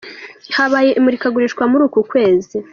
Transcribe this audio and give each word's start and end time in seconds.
Habaye 0.55 0.91
imurikagurishwa 0.99 1.63
muri 1.71 1.81
uku 1.87 1.99
kwezi. 2.09 2.55